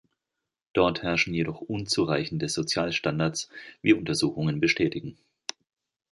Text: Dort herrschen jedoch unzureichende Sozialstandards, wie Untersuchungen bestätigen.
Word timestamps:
Dort 0.73 1.03
herrschen 1.03 1.35
jedoch 1.35 1.61
unzureichende 1.61 2.49
Sozialstandards, 2.49 3.49
wie 3.83 3.93
Untersuchungen 3.93 4.59
bestätigen. 4.59 5.15